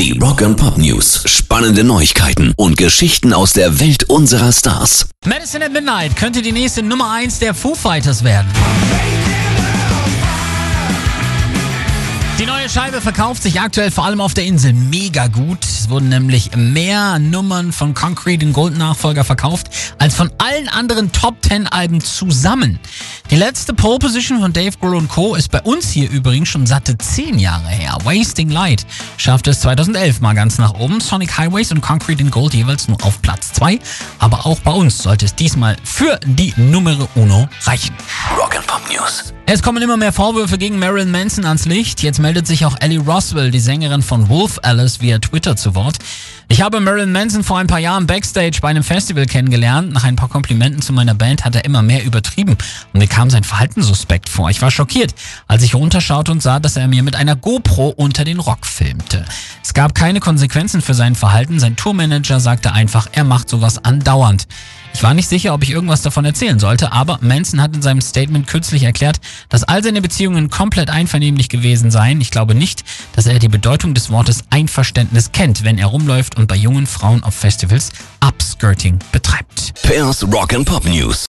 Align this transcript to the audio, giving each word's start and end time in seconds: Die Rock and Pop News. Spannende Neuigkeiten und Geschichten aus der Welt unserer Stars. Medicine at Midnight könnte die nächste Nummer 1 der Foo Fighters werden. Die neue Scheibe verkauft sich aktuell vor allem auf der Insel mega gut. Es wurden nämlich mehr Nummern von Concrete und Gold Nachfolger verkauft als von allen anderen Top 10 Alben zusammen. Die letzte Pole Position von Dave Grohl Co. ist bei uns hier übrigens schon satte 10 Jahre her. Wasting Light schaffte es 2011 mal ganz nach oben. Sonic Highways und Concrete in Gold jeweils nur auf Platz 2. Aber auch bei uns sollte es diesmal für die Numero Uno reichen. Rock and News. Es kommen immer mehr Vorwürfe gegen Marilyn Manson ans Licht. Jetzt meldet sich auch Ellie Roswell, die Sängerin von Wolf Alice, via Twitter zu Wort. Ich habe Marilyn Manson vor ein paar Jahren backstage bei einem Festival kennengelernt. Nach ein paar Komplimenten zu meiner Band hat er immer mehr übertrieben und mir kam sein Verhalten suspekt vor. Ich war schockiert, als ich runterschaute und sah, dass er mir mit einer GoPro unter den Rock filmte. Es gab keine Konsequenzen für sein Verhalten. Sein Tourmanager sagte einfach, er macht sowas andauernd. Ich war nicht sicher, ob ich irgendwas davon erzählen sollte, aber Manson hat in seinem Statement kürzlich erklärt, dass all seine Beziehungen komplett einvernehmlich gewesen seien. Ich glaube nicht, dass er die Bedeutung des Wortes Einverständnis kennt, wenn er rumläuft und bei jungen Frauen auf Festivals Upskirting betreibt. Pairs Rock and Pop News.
Die 0.00 0.18
Rock 0.18 0.40
and 0.40 0.56
Pop 0.56 0.78
News. 0.78 1.24
Spannende 1.26 1.84
Neuigkeiten 1.84 2.54
und 2.56 2.78
Geschichten 2.78 3.34
aus 3.34 3.52
der 3.52 3.80
Welt 3.80 4.04
unserer 4.04 4.50
Stars. 4.50 5.10
Medicine 5.26 5.66
at 5.66 5.72
Midnight 5.72 6.16
könnte 6.16 6.40
die 6.40 6.52
nächste 6.52 6.82
Nummer 6.82 7.12
1 7.12 7.38
der 7.40 7.52
Foo 7.52 7.74
Fighters 7.74 8.24
werden. 8.24 8.48
Die 12.40 12.46
neue 12.46 12.70
Scheibe 12.70 13.02
verkauft 13.02 13.42
sich 13.42 13.60
aktuell 13.60 13.90
vor 13.90 14.06
allem 14.06 14.22
auf 14.22 14.32
der 14.32 14.46
Insel 14.46 14.72
mega 14.72 15.26
gut. 15.26 15.62
Es 15.62 15.90
wurden 15.90 16.08
nämlich 16.08 16.56
mehr 16.56 17.18
Nummern 17.18 17.70
von 17.70 17.92
Concrete 17.92 18.46
und 18.46 18.54
Gold 18.54 18.78
Nachfolger 18.78 19.24
verkauft 19.24 19.68
als 19.98 20.14
von 20.14 20.30
allen 20.38 20.66
anderen 20.70 21.12
Top 21.12 21.36
10 21.42 21.66
Alben 21.66 22.00
zusammen. 22.00 22.80
Die 23.30 23.36
letzte 23.36 23.74
Pole 23.74 23.98
Position 23.98 24.40
von 24.40 24.54
Dave 24.54 24.74
Grohl 24.80 25.06
Co. 25.06 25.34
ist 25.34 25.50
bei 25.50 25.60
uns 25.60 25.90
hier 25.90 26.08
übrigens 26.08 26.48
schon 26.48 26.66
satte 26.66 26.96
10 26.96 27.38
Jahre 27.38 27.68
her. 27.68 27.98
Wasting 28.04 28.48
Light 28.48 28.86
schaffte 29.18 29.50
es 29.50 29.60
2011 29.60 30.22
mal 30.22 30.34
ganz 30.34 30.56
nach 30.56 30.72
oben. 30.72 31.02
Sonic 31.02 31.36
Highways 31.36 31.70
und 31.72 31.82
Concrete 31.82 32.22
in 32.22 32.30
Gold 32.30 32.54
jeweils 32.54 32.88
nur 32.88 33.04
auf 33.04 33.20
Platz 33.20 33.52
2. 33.52 33.78
Aber 34.18 34.46
auch 34.46 34.60
bei 34.60 34.72
uns 34.72 34.96
sollte 34.96 35.26
es 35.26 35.34
diesmal 35.34 35.76
für 35.84 36.18
die 36.24 36.54
Numero 36.56 37.06
Uno 37.16 37.50
reichen. 37.64 37.94
Rock 38.34 38.49
and 38.49 38.49
News. 38.90 39.32
Es 39.46 39.62
kommen 39.62 39.82
immer 39.82 39.96
mehr 39.96 40.12
Vorwürfe 40.12 40.58
gegen 40.58 40.78
Marilyn 40.78 41.10
Manson 41.10 41.44
ans 41.44 41.64
Licht. 41.64 42.02
Jetzt 42.02 42.18
meldet 42.18 42.46
sich 42.46 42.64
auch 42.64 42.76
Ellie 42.80 43.00
Roswell, 43.00 43.50
die 43.50 43.60
Sängerin 43.60 44.02
von 44.02 44.28
Wolf 44.28 44.58
Alice, 44.62 45.00
via 45.00 45.18
Twitter 45.18 45.56
zu 45.56 45.74
Wort. 45.74 45.98
Ich 46.48 46.62
habe 46.62 46.80
Marilyn 46.80 47.12
Manson 47.12 47.44
vor 47.44 47.58
ein 47.58 47.66
paar 47.66 47.78
Jahren 47.78 48.06
backstage 48.06 48.58
bei 48.60 48.68
einem 48.68 48.82
Festival 48.82 49.26
kennengelernt. 49.26 49.92
Nach 49.92 50.04
ein 50.04 50.16
paar 50.16 50.28
Komplimenten 50.28 50.82
zu 50.82 50.92
meiner 50.92 51.14
Band 51.14 51.44
hat 51.44 51.54
er 51.54 51.64
immer 51.64 51.82
mehr 51.82 52.04
übertrieben 52.04 52.56
und 52.92 52.98
mir 52.98 53.06
kam 53.06 53.30
sein 53.30 53.44
Verhalten 53.44 53.82
suspekt 53.82 54.28
vor. 54.28 54.50
Ich 54.50 54.60
war 54.60 54.70
schockiert, 54.70 55.14
als 55.46 55.62
ich 55.62 55.74
runterschaute 55.74 56.32
und 56.32 56.42
sah, 56.42 56.58
dass 56.58 56.76
er 56.76 56.88
mir 56.88 57.02
mit 57.02 57.14
einer 57.14 57.36
GoPro 57.36 57.88
unter 57.90 58.24
den 58.24 58.40
Rock 58.40 58.66
filmte. 58.66 59.24
Es 59.62 59.74
gab 59.74 59.94
keine 59.94 60.20
Konsequenzen 60.20 60.80
für 60.80 60.94
sein 60.94 61.14
Verhalten. 61.14 61.60
Sein 61.60 61.76
Tourmanager 61.76 62.40
sagte 62.40 62.72
einfach, 62.72 63.08
er 63.12 63.24
macht 63.24 63.48
sowas 63.48 63.84
andauernd. 63.84 64.48
Ich 64.94 65.02
war 65.02 65.14
nicht 65.14 65.28
sicher, 65.28 65.54
ob 65.54 65.62
ich 65.62 65.70
irgendwas 65.70 66.02
davon 66.02 66.24
erzählen 66.24 66.58
sollte, 66.58 66.92
aber 66.92 67.18
Manson 67.22 67.60
hat 67.60 67.74
in 67.74 67.82
seinem 67.82 68.00
Statement 68.00 68.46
kürzlich 68.46 68.82
erklärt, 68.82 69.20
dass 69.48 69.64
all 69.64 69.82
seine 69.82 70.02
Beziehungen 70.02 70.50
komplett 70.50 70.90
einvernehmlich 70.90 71.48
gewesen 71.48 71.90
seien. 71.90 72.20
Ich 72.20 72.30
glaube 72.30 72.54
nicht, 72.54 72.84
dass 73.14 73.26
er 73.26 73.38
die 73.38 73.48
Bedeutung 73.48 73.94
des 73.94 74.10
Wortes 74.10 74.44
Einverständnis 74.50 75.32
kennt, 75.32 75.64
wenn 75.64 75.78
er 75.78 75.86
rumläuft 75.86 76.36
und 76.36 76.48
bei 76.48 76.56
jungen 76.56 76.86
Frauen 76.86 77.22
auf 77.22 77.34
Festivals 77.34 77.90
Upskirting 78.20 78.98
betreibt. 79.12 79.74
Pairs 79.82 80.22
Rock 80.24 80.54
and 80.54 80.66
Pop 80.66 80.84
News. 80.84 81.26